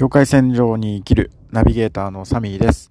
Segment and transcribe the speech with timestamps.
[0.00, 2.90] 境界線上に生きるナビゲーターのサミーです。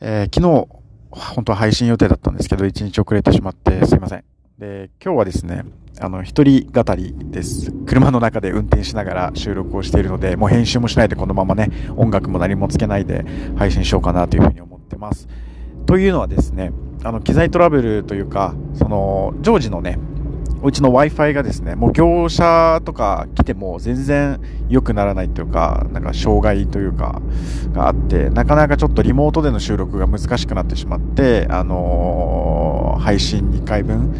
[0.00, 0.66] えー、昨日、
[1.10, 4.24] 本当は配信予定だったんですけど、一日遅れてしまってすいません。
[4.58, 5.66] で、今日はですね、
[6.00, 7.70] あの、一人語りです。
[7.84, 13.26] 車の中で運転しながら収録をしているので、もう編集もしないでこのままね、音楽も何もつけないで
[13.58, 15.28] 配信しようかなというふうに思ってます。
[15.84, 16.72] というのはですね、
[17.04, 19.98] あの、機材トラブルというか、その、常時のね、
[20.66, 27.22] うちの Wi-Fi がですね、もう業者とか来ても全然良くならないというか、なんか障害というか、
[27.72, 34.12] があって、なかなかちょっとリモートでの収録が難しくなってしまって、あのー、配信2回分、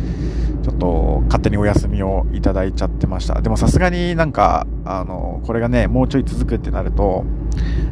[0.63, 3.41] ちょっと勝手にお休みをいただいちゃってました。
[3.41, 7.25] でもさすがになんか、あのー、これがね、もうちょい続くってなると、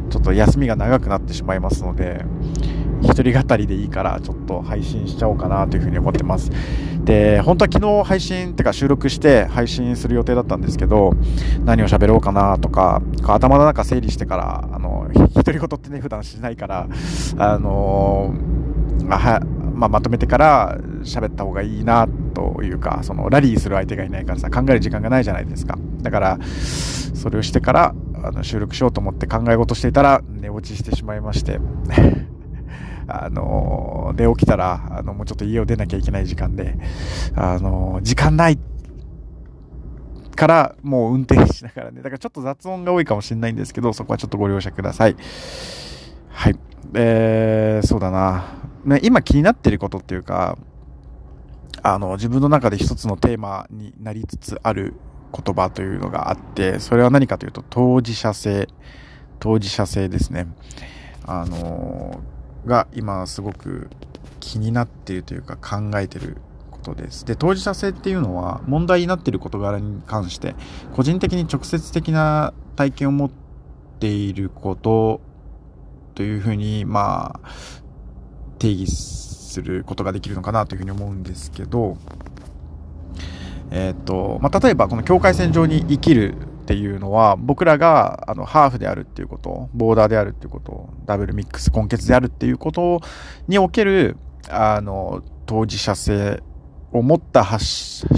[0.09, 2.23] ちょっと休みが長くなってしまいますので、
[3.05, 6.51] 一人語りでいいからちょっと配信しちゃおうかなというふうに思ってます。
[7.03, 11.13] で、本当は昨日配信ってか収録して配信する予定だったんですけど、
[11.63, 16.87] 何を喋ろうかなとか、頭の中整理してから、あの、独り言ってね、普段しないから、
[17.37, 18.33] あの
[19.09, 19.39] あは、
[19.75, 25.77] まあ、まとめてから喋った方がいいなというか、そのラリーする相手がいないからさ、考える時間がないじゃないですか。
[26.01, 26.39] だから、
[27.13, 27.95] それをしてから、
[28.25, 31.59] あの収録しようと思って考え事していたら寝落ちしてしまいまして
[33.07, 36.77] あの、で起きたら、あの、もうちょっと家を出なきゃいけない時間で、
[37.35, 38.59] あの、時間ない
[40.35, 45.15] からもう運転しながらね、だからちょっと雑音が多いかもしれないんですけど、そこはちょっとご了承ください。
[46.29, 46.55] はい。
[46.93, 48.45] えー、そうだな。
[48.85, 50.57] ね、今気になってることっていうか、
[51.81, 54.93] あの、自分の中で一つのテーマになりつつある
[55.31, 58.67] 言葉というのがあって、それは何かというと、当事者性、
[59.39, 60.47] 当事者性ですね。
[61.25, 62.21] あの、
[62.65, 63.89] が今すごく
[64.39, 66.37] 気になっているというか考えている
[66.71, 67.25] ことです。
[67.25, 70.55] で、当事者性っていうのは問題になっている事柄に関して
[70.93, 73.31] 個人的に直接的な体験を持っ
[73.99, 75.21] ていること
[76.15, 77.49] というふうに、まあ、
[78.57, 81.97] 定義することができるのかなというふうに思うんですけど、
[83.71, 93.01] えっ、ー、と、まあ、例えばこの境界線上に生きるっていうのは、僕らが、あの、ハーフであるっていうこと、ボーダーであるっていうこと、ダブルミックス根血であるっていうこと
[93.47, 94.17] における、
[94.49, 96.41] あの、当事者性
[96.91, 97.63] を持った発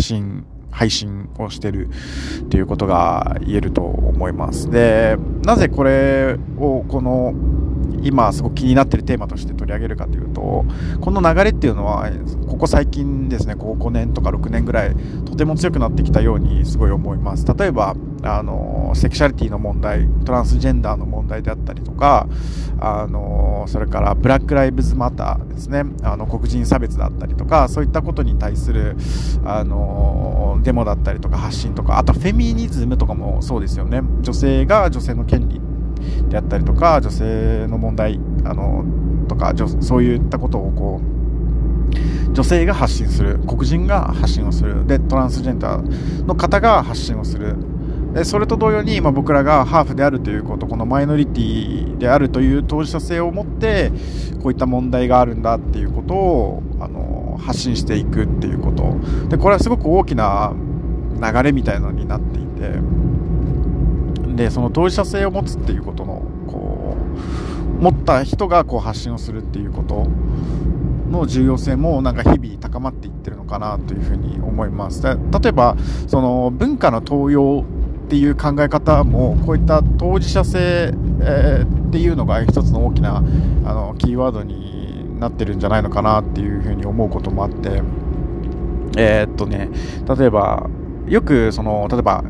[0.02, 0.46] 信、
[0.78, 4.70] 配信をしてるっていうことが言えると思います。
[4.70, 7.34] で、なぜこれをこの
[8.04, 10.66] 今すごく気になってるテーマとして取り上げるかというと
[11.02, 12.10] この流れっていうのは
[12.48, 14.96] ここ最近ですねここ5年とか6年ぐらい
[15.26, 22.28] とても強くなってきたようにすごい思います例えばあのセクシャリティの問題トランスジェンダーの問題題であったりとか
[22.80, 25.84] あのそれからブラック・ライブズ・マターですね。
[26.04, 28.96] あの黒人差別だったりとかそういったことに対する
[29.44, 34.02] あのデモだったりとか発信とかあとフェミニズムとかもそうですよね。
[34.22, 35.62] 女性が女性の権利
[36.30, 38.86] であったりとか女性の問題あの
[39.28, 44.86] とかそういったことをこう女性が発信する黒人が発信をする。
[44.86, 47.56] でトランスジェンダーの方が発信をする。
[48.24, 53.92] それと同様に、ま、僕らがハーフであるということこのマイノリティであるという当事者性を持って
[54.42, 58.96] こういった問題があるんだっていうことをあの発信していくっていうこと。
[59.30, 60.54] でこれはすごく大きな
[61.22, 62.80] 流れみたいのになっていて
[64.36, 66.96] でその当事者性を持つっていうことのこ
[67.80, 70.08] う持った人がこう発信をするっていうこと
[71.10, 75.04] の重要性もなんか日々高まっていってるのかなというふうに思います。
[75.04, 75.18] 例
[75.50, 75.76] えば
[76.08, 77.66] その文化の登用
[78.07, 87.81] っていう考え方もこういった当事者性、えー、っていうのが一つの大きなあのキーワードになってるんじゃないのかなっていうふうに思うこともあって
[88.97, 89.69] えー、っとね
[90.18, 90.69] 例えば
[91.06, 92.23] よくその例えば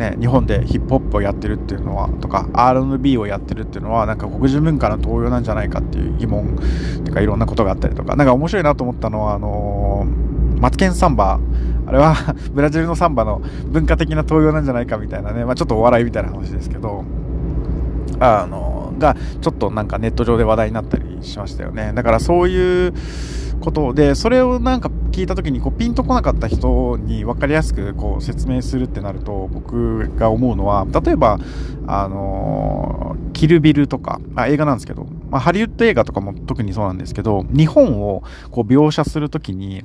[0.00, 6.58] ね、日本でヒップホップをやってるっていうのはとか R&B をやってるっていうのはなんか黒人文化の登用なんじゃないかっていう疑問
[7.04, 11.38] とかいろんなことがあったりとかなんか面白いなと思ったのはあのー、マツケンサンバ
[11.90, 12.14] あれは
[12.54, 17.04] ブラジルのサンバの文化的な登用なんじゃないかみたいなね、まあ、ちょっとお笑いみたいな話ですけど
[18.20, 21.92] あのがちょっとなんかネット上で話題になったりしましたよね。
[21.94, 22.94] だからそういう
[23.60, 31.38] ことで、それをなんか聞いた時にこうピンとこなかった人に分かりやすくこう説明するってなると、僕が思うのは、例えば、
[31.86, 39.84] あの、キルビルとか、あ映画なんですけど、まあ、ハリウッド映画とかも特にそうなんですけど、日本をこう描写するときに、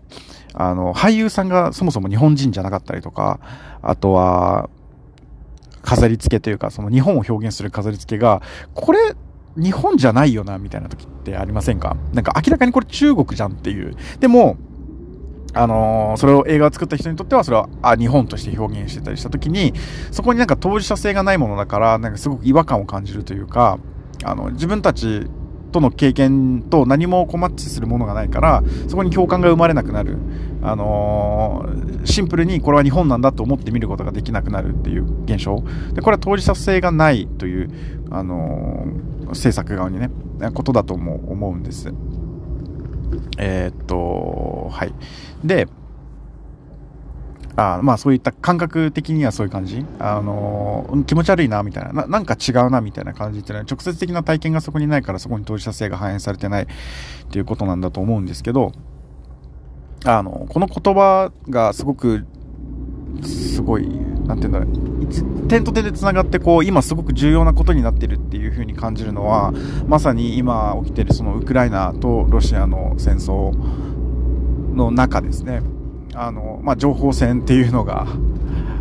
[0.56, 3.40] あの、俳優さんがそもそも日本人じゃなかったりとか、
[3.82, 4.70] あとは、
[5.84, 8.42] 飾り付けというか、その日本を表現する飾り付けが、
[8.74, 9.00] これ
[9.56, 11.96] 日本じゃないよな、みたいな時ってありませんか？
[12.14, 13.96] なんか明らかにこれ中国じゃんっていう。
[14.20, 14.58] でも、
[15.58, 19.72] あのー、それを映画を作った人にとってはそれはあ日本として表現してたりした時に
[20.12, 23.80] そこになんか当事者性がないものだからなんかすごく違和感を感じるというか
[24.26, 25.28] あの自分たち
[25.76, 30.18] との経験と何もこうマッチするものがないからそこに共感が生まれなくなる、
[30.62, 35.62] あのー、シンプルにこれは日本なんだと思って見ることができなくなるっていう現象。
[35.94, 37.70] でこれは当事者性がないという、
[38.10, 40.10] あのー、制作側にね
[40.54, 41.94] ことだとも思うんです。
[43.38, 44.94] えー、っとはい。
[45.44, 45.68] で
[47.58, 49.86] あまあそういった感覚的にはそういう感じ？
[50.00, 52.06] あのー、気持ち悪いなみたいな。
[52.06, 56.68] な、んか違うなみたいな感じっていうのは直接的な体験がそこにないからそこに当事者性が反映されてないっ
[57.32, 58.74] ていうことなんだと思うんですけど、
[60.04, 62.26] あの、この言葉がすごく、
[63.24, 69.54] すごい、なんていうんだろう、点と点で繋がってこう、今すごく重要なことになってるっていう風に感じるのは、
[69.88, 73.56] まさに今起きてるそのウクライナとロシアの戦争
[74.76, 75.62] の中ですね。
[76.16, 78.08] あの、まあ、情報戦っていうのが、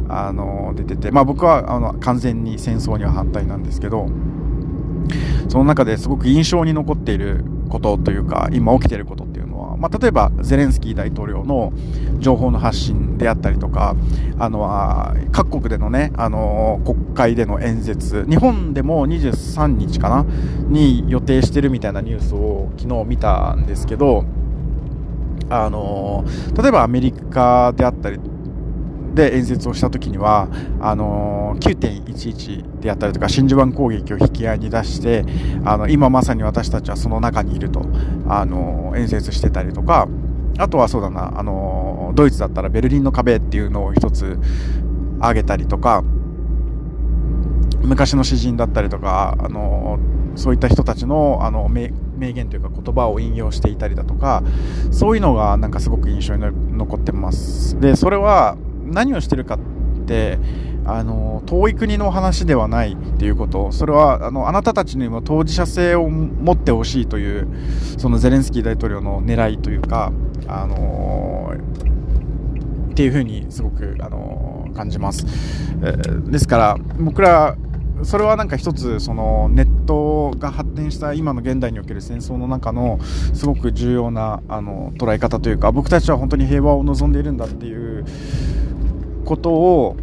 [0.09, 4.09] あの、出てて、まあ、僕は、あの、完全に戦争には反対なんですけど、
[5.49, 11.73] その中ですごく印象に残っていることというか、今起きていることっていうのは、まあ、例えば、ゼレンスキー大統領の
[12.19, 13.97] 情報の発信であったりとか、
[14.39, 14.69] あの、
[15.33, 20.27] 各国でのね、あの、国会での演説、日本でも23日かな
[20.69, 24.25] に予定してるみたいなニュースを昨日見たんですけど、
[25.63, 26.25] あの
[26.61, 28.19] 例えばアメリカであったり
[29.15, 30.49] で演説をした時には
[30.81, 35.25] あの9.11であったりとか真珠湾攻撃を引き合いに出して
[35.65, 37.83] あの今まさに私たちはその中にいると
[38.29, 40.09] あの演説してたりとか
[40.59, 44.39] あとはそうだなあのドイツだったらベルリンの壁っていうのを一つ
[45.21, 46.03] 挙げたりとか
[47.83, 49.99] 昔の詩人だったりとかあの
[50.37, 51.69] そういった人たちのあの
[52.17, 54.43] 名言というか言葉を引用していたりだとか
[54.91, 56.43] そういうのがなんかすごく印象に
[56.77, 57.79] 残ってます。
[57.81, 60.39] でそれは何をしてるかって
[60.87, 63.73] あの遠い国の話ではないっていうこと。
[63.73, 67.49] それはあのあなたたちにも当事者性を持ってほしいという
[67.99, 70.13] そのゼレンスキー大統領の狙いというか
[70.47, 71.55] あの
[72.91, 75.27] っていうふうにすごくあの感じます、
[75.83, 77.57] えー、ですから僕ら
[78.03, 88.05] それはなんか一つそのネットが発展した今の現代における戦争の中のすごく重要なあの捉え方というか僕たちは本当に平和を望んでいるんだっていう
[89.25, 89.97] ことを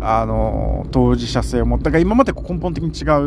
[0.00, 3.24] あの当事者性を持ったが今まで根本的に違う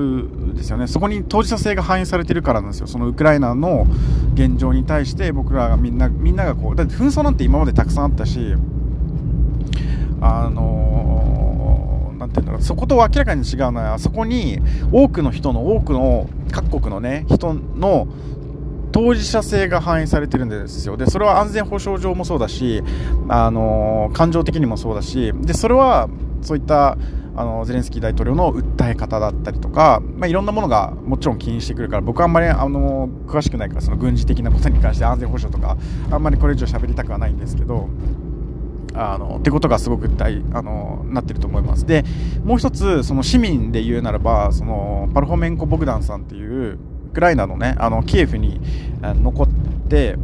[0.53, 0.87] んですよね。
[0.87, 2.87] そこに当事者性が反映されてるからなんですよ。
[2.87, 3.87] そのウクライナの
[4.35, 8.55] 現状に対して僕らがみんなみんながこうだって紛争なんて今までたくさんあったし
[10.21, 10.98] あの
[12.29, 14.59] ていうんだろう、そこと明らかに違うのは、そこに
[14.91, 18.07] 多くの人の、多くの各国のね、人の
[18.91, 20.97] 当事者性が反映されてるんですよ。
[20.97, 22.83] で、それは安全保障上もそうだし、
[23.27, 26.09] あの、感情的にもそうだし、で、それは、
[26.41, 26.97] そういった、
[27.35, 35.77] あの、ゼレンスキー大統領の訴え方だったりとか、まあ、いろんなものがもちろん気にしてくるから、僕はあんまり、あの、詳しくないから、その軍事的なことに関して安全保障とか、
[36.11, 37.87] あんまりこれ以上喋りたくはないんですけど、
[38.99, 41.85] あのってことがすごく大あのなってると思います。
[41.85, 42.03] で
[42.43, 48.59] もう一つその市民で言うならばそのパルホメンコ・ボグダンさんっていうウクライナのねあのキエフに
[49.01, 49.47] 残っ
[49.87, 50.17] て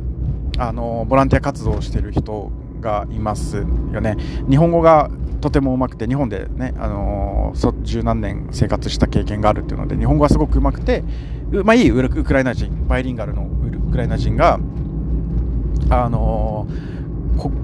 [0.58, 2.52] あのボランティア活動をしてる人
[2.82, 3.64] がいますよ
[4.02, 4.18] ね。
[4.50, 11.04] 日本語がとてもうまくて日本でね、あのー、十何年生活した経験があるっていうので日本語がすごくうまくて
[11.64, 13.48] まあいいウクライナ人バイリンガルの
[13.88, 14.60] ウクライナ人が
[15.90, 16.95] あのー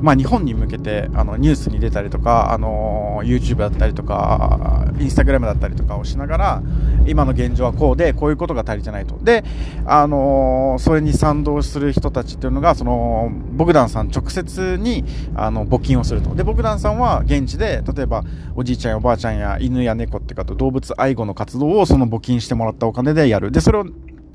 [0.02, 6.64] まあ、日本に向けてあのニュースに出たりとか、あの YouTube だったりとか Instagram だったりとかをしながら
[7.06, 9.18] 今の現状はこうでこういうことが足りてないと。
[9.18, 9.44] で、
[9.86, 15.04] あのそれに賛同する人たちっていうのがそのボグダンさん直接に
[15.36, 16.36] あの募金をすると。
[16.36, 18.24] でボグダンさんは現地で例えば
[18.56, 23.52] おじいちゃんやおばあちゃんや犬や猫ってかと動物愛護の活動をその募金してもらったお金でやる。
[23.52, 23.86] でそれを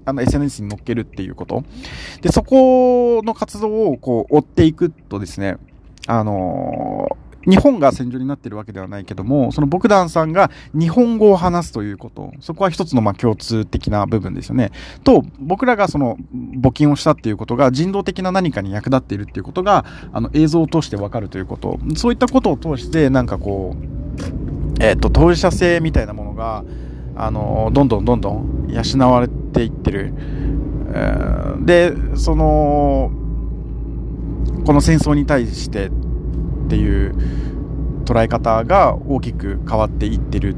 [0.06, 1.64] あの SNS に載っけるっていうこと。
[2.22, 5.58] で、そこの活動をこう追っていくとですね、
[6.06, 7.08] あの
[7.46, 14.72] 日本が戦場になってるわけではないけども、そのボクダンさんが日本語を話すということ、そこは一つのま共通的な部分ですよね。
[15.04, 16.16] と、僕らがその
[16.60, 26.64] 募金をしたっていうことが人道的な何かに役立っているっていうことが、あの映像を通してわかるということ、そういったことを通して、なんかこう、えっ、ー、と、当事者性みたいなものが、
[27.16, 30.12] あの、どんどんどんどん養われていってる。
[31.64, 33.10] で、その、
[34.64, 35.90] この戦争に対してっ
[36.68, 37.14] ていう
[38.04, 40.54] 捉え方が大きく変わっていってる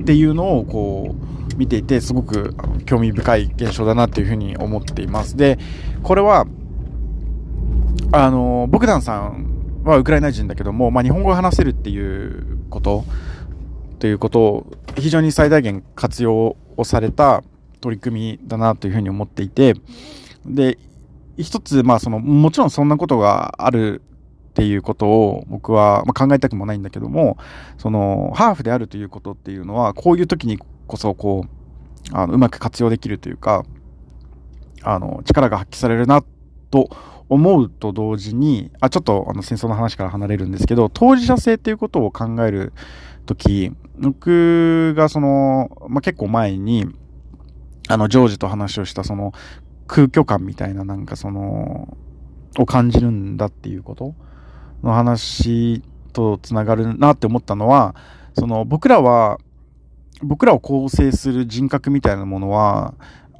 [0.00, 1.14] っていうのをこ
[1.52, 2.54] う見ていてすごく
[2.86, 5.36] 興味深い現象だなっていうふうに思っています。
[5.36, 5.58] で、
[6.02, 6.46] これは
[8.10, 13.04] あの、ボグダンさんはウクライナ人だけども、まあ、日本語を話せるっていうこと、
[13.98, 17.42] ということを非常に最大限活用をされた
[17.80, 19.74] 取り組みだなというふうに思っていて、
[20.46, 20.78] で、
[21.36, 24.02] 一つ、まあその、もちろんそんなことがある
[24.50, 27.38] っていうことを僕は、ま、考えたくもないんだけども、
[27.76, 33.64] その、ハーフであるということっていうのは、こういう時にこそ、こう、あの、うまく活用できるというか、
[34.82, 36.24] あの、力が発揮されるな、
[36.70, 36.90] と
[37.28, 42.72] 思うと同時に、あ、ちょっとあの戦争の話から離れるんですけど、当事者性っていうことを考える
[43.26, 46.86] とき、僕がその、まあ、結構前に、
[47.88, 49.32] あの、ジョージと話をしたその
[49.86, 51.96] 空虚感みたいななんかその、
[52.58, 54.14] を感じるんだっていうこと
[54.82, 57.94] の話とつながるなって思ったのは、
[58.38, 59.38] その僕らは、
[60.22, 62.94] 僕らを構成する人格みたいなものは、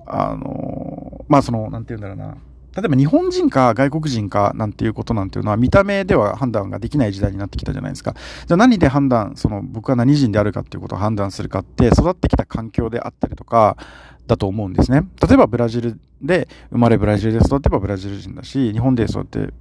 [0.07, 2.39] あの、まあその、なんて言うんだろうな。
[2.79, 8.15] 例えば日本人か外国人かなんていうことなんていうのは見た目では判断ができない時代になってきたじゃないですか。
[8.47, 13.77] じゃあ何で判断、その僕は何人であるかっていうことを判断するかって育ってきた環境であったりとか
[14.29, 15.09] だと思うんですね。
[15.27, 19.53] 例えばブラジルで生まれブラジルで育てばブラジル人だし、日本で育って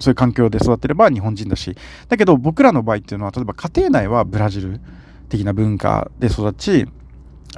[0.00, 1.76] そういう環境で育ってれば日本人だし。
[2.08, 4.80] だけど僕らの場合っていうのは例えば家庭内はブラジル
[5.28, 6.86] 的な文化で育ち、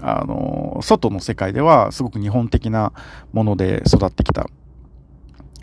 [0.03, 2.93] あの、外の世界ではすごく日本的な
[3.33, 4.49] もので育ってきた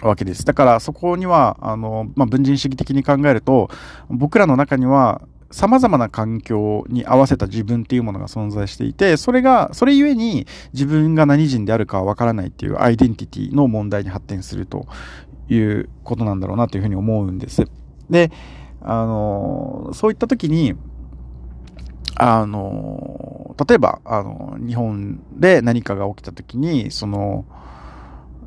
[0.01, 0.45] わけです。
[0.45, 3.69] だからそこには、あの、まあ、文人主義的に考えると、
[4.09, 5.21] 僕らの中には
[5.53, 14.87] 様々な環境に合わせた自分っていうものが存在していて、それが、それゆえに自分が何人であるかわからないっていうアイデンティティの問題に発展すると
[15.47, 17.67] いうことなんだろうなというふうに思うんです。
[18.09, 18.31] で、
[18.81, 20.73] あの、そういった時に、
[22.15, 27.45] あの、例えば、あの、日本で何かが起きた時に、その、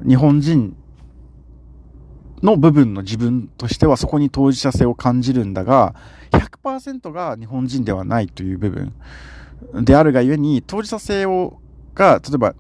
[0.07, 0.77] 日本人
[2.43, 5.95] の部分の自分としてはそこに当事者性を感じるんだが、
[6.31, 8.93] 100%が日本人ではないという部分
[9.85, 11.61] であるがゆえに、当事者性を、
[11.95, 12.55] が、例えば、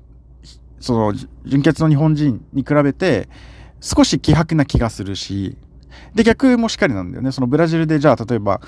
[0.81, 1.15] その、
[1.45, 3.29] 純血の日本人に比べて、
[3.81, 5.57] 少し希薄な気がするし、
[6.15, 7.33] で、逆もしっかりなんだよね。
[7.33, 8.61] そのブラジルで、じゃあ、例えば、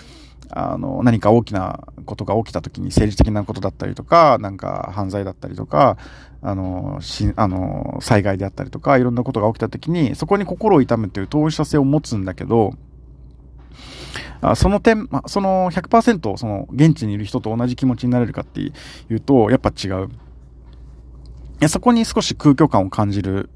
[0.51, 5.99] あの、何か大きなことが起きた時に政治的なことだったりとか、なんか犯罪だったりとか、
[6.41, 12.75] あの、し、あの、災害であったりとか、いろんなことが起きた時に、そこに心を痛むという当事者性を持つんだけど、
[14.41, 18.73] あその点、その100%その現地にいる人と同じ気持ちになれるかってい
[19.11, 20.09] うと、やっぱ違う。
[21.69, 23.51] そこに少し空虚感を感じる、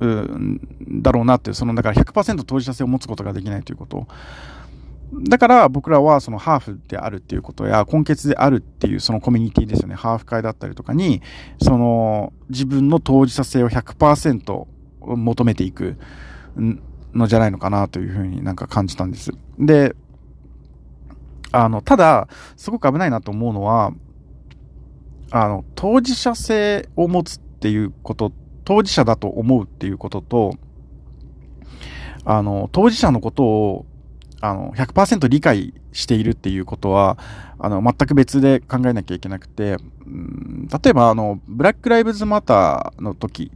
[0.00, 0.60] うん
[1.02, 4.06] だろうなっていう、その、だから100%当事者性を持つことができないということ。
[5.12, 9.94] だから僕らはそのハーフであるっていうことや根血であるっていうそのコミュニティですよね。
[9.94, 11.22] ハーフ会だったりとかに、
[11.62, 14.66] その自分の当事者性を100%
[15.00, 15.96] 求めていく
[17.14, 19.32] のじゃないのかなというふうになんか感じたんです。
[19.58, 19.96] で、
[21.52, 23.92] あの、ただ、すごく危ないなと思うのは、
[25.30, 28.32] あの、当事者性を持つっていうこと、
[28.64, 30.54] 当事者だと思うっていうことと、
[32.24, 33.86] あの、当事者のことを
[34.40, 37.18] あの、100%理解しているっていうことは、
[37.58, 39.76] あの、全く別で考えなきゃいけなくて、
[40.06, 43.50] うん、例えば、あの、ブラック・ライブズ・マターの時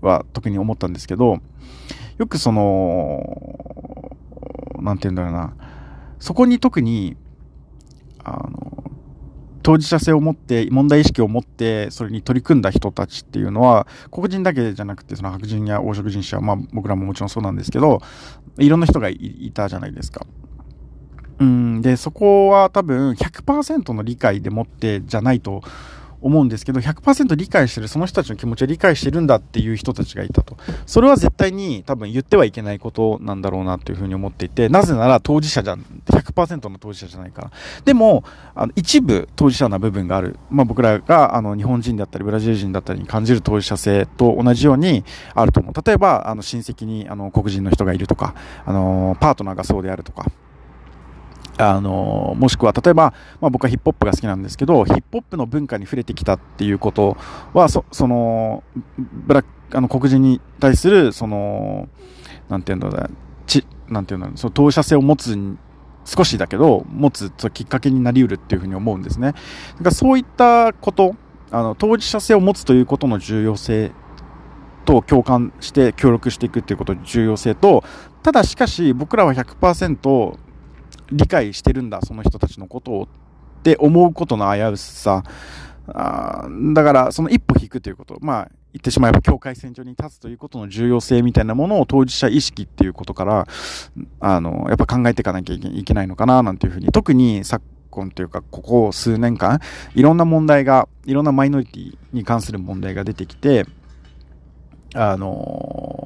[0.00, 1.38] は特に思ったんですけど、
[2.18, 4.16] よくその、
[4.80, 5.54] なんて言うんだろうな、
[6.18, 7.16] そこに特に、
[8.22, 8.77] あの、
[9.68, 18.00] 当事者性を持って、問題意識を持って、それに取り組んだ人たちっていうのは、黒人だけじゃなくて、その白人や黄色人種は、まあ僕らももちろんそうなんですけど、
[18.56, 20.26] いろんな人がいたじゃないですか。
[21.40, 25.60] うん、で、そこは多分100%の理解でもってじゃないと
[26.20, 30.56] 思うんですけど、100%理解してる、その人たちの気持ちを理解してるんだっていう人たちがいたと。
[30.86, 37.50] それは絶対に多分言ってはいけないことなんだろうなというふうに思っていて、なぜなら当事者じゃん、100%の当事者じゃないから。
[37.84, 40.38] でも、あの一部当事者な部分がある。
[40.50, 45.72] まあ僕らがあの日本人だったりブラジル人だったりに感じる当事者性と同じようにあると思う。
[45.84, 48.34] 例えば、あの親戚にあの黒人の人がいるとか、
[48.64, 50.26] あのパートナーがそうであるとか、
[51.58, 57.16] あの、もしくは、例えば、まあ僕はヒップホップが好きなんですけど、ヒップホップの文化に触れてきたっていうこと
[57.52, 58.62] は、そ、の、
[58.96, 61.88] ブラック、あの、黒人に対する、その、
[62.48, 63.10] なんていうんだろう、
[63.46, 65.36] ち、なんていうんだろう、その当事者性を持つ、
[66.04, 69.32] 少しだけど、持つきっかけになり得るっていうふうに思うんですね。
[69.32, 69.38] だ
[69.78, 71.16] からそういったこと、
[71.50, 73.90] あの、当事者性を持つということの重要性
[74.84, 77.84] と共感して協力していくっていうことの重要性と、
[78.22, 80.38] ただしかし僕らは100%
[81.10, 85.22] 理解してるんだ、その人たちのことをって思うことの危うさ。
[85.90, 88.18] あだから、その一歩引くということ。
[88.20, 93.46] まあ、言ってしまえば境界線上に立つということの重要性みたいなものを当事者意識っていうことから、
[94.20, 99.60] あの、やっぱ考えていかなきゃいけないのかな、なんていうふうに、特に昨今というか、ここ数年間、
[99.94, 103.64] いろんな問題が、いろんなマイノリティに関する問題が出てきて、
[104.94, 105.97] あの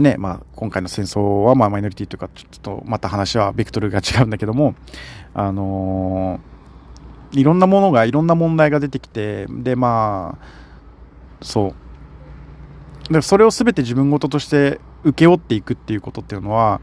[0.00, 4.74] ね、まあ、今回の戦争は、まあ、マイノリティというか、ちょっと、また話は、ベクトルが違うんだけども、
[5.34, 6.40] あの
[7.32, 11.74] いろんなものが、いろんな問題が出てきて、で、まあ、そ
[13.08, 13.12] う。
[13.12, 16.80] で、それを全て自分事として請け負っていくっていうことっていうのは、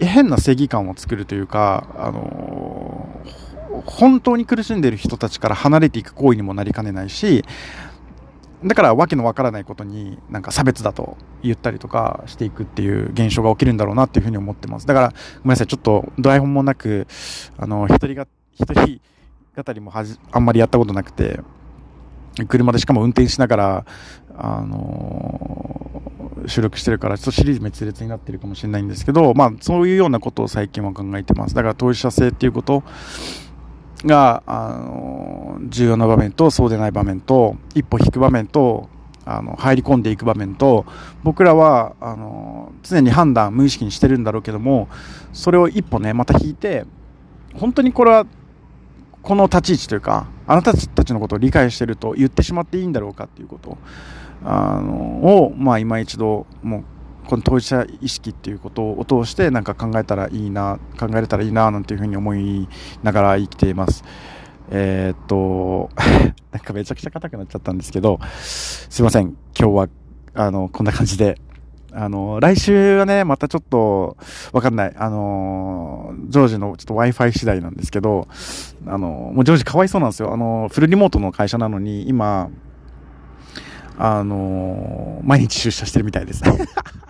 [0.00, 7.44] 変な正義感を作るというか、あのー、本当に苦しんでいる人たちから離れていく行為にもなりかねないし、
[8.64, 14.86] だからわけのわからないことになんか差別だと言ったりとかしていくっていう現象が起きるんだろうなっていうふうに思ってます。
[14.86, 17.06] だから、ごめんなさい、ちょっとドライ本もなく、
[17.58, 19.00] あの、一人が、一人
[19.56, 21.40] 語りもはじ、あんまりやったことなくて、
[22.48, 23.86] 車でしかも運転しながら、
[24.36, 31.54] あのー、収録してるから、ちょっとシリーズ滅裂になってるかもしれないんですけど、まあ、そういうようなことを最近は考えてます。
[31.54, 32.82] だから当事者性っていうこと
[34.04, 38.88] が、あのー、重要な場面と、そうでない場面と、一歩引く場面と、
[39.24, 40.86] あの、入り込んでいく場面と、
[41.24, 44.88] 僕らは、あの、常に判断、無意識にしてるんだろうけども、
[45.32, 46.86] それを一歩ね、また引いて、
[47.54, 48.26] 本当にこれは
[49.26, 53.76] この立ち位置というか、あなたたちのことを理解してると言ってしまっていいんだろうかっていうこと
[54.44, 54.92] あの
[55.46, 56.84] を、まあ、今一度、もう、
[57.26, 62.68] この当事者意識っていうことを通してなんか考えたらいいな、考えれたらいいな、なんていうふうに思い
[63.02, 64.04] ながら生きています。
[64.70, 65.90] えー、っと、
[66.52, 69.36] なんかめちゃくちゃ硬くなっちゃったんですけど、すいません。
[69.58, 69.88] 今日は、
[70.34, 71.38] あの、こんな感じで
[71.98, 74.18] あの、来週はね、またちょっと、
[74.52, 74.94] わかんない。
[74.98, 78.28] あの、ジョージのちょっと Wi-Fi 次第なんですけど、
[78.86, 80.34] あの、もうジョージかわいそうなんですよ。
[80.34, 82.50] あの、フルリモートの会社なのに、今、
[83.96, 86.42] あの、毎日出社してるみたいです。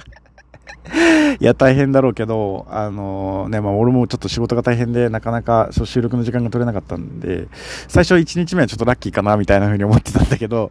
[1.41, 7.49] いや、大変だろうけど、あのね、まあ、俺もちょっと仕事が大変で、なかなか収録の時間が取れなかったんで、
[7.89, 10.71] 最初1日目はちょっとラッキーかな、みたいな風に思ってたんだけど、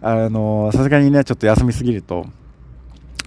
[0.00, 2.26] あのさすがにね、ちょっと休みすぎると、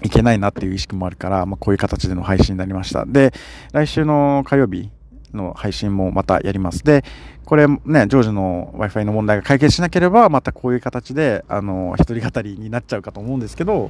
[0.02, 3.06] いけないなっていう意識もあるから、まあ、こういう形での配信になりました。
[3.06, 3.34] で、
[3.74, 4.90] 来週の火曜日
[5.34, 6.84] の配信もまたやります。
[6.84, 7.04] で、
[7.46, 13.90] これね、ジョージの Wi-Fi の問題が解決しなければ、またこういう形で、あの、一人語りになっちゃうかと思うんですけど、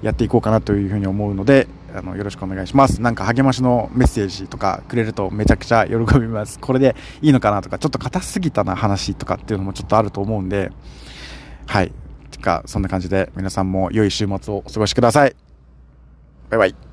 [0.00, 3.02] やっていこうかなというふうに思うので、あの、よろしくお願いします。
[3.02, 6.60] なんか励ましのメッセージとかくれるとめちゃくちゃ喜びます。
[6.60, 10.70] これでいいのかなとか、ちょっと硬すぎたな話とかっていうのもちょっとあると思うんで、
[11.66, 11.92] はい。
[12.30, 15.34] てか、そんな感じで皆さんも良い週末をお過ごしください。
[16.48, 16.89] バイバイ。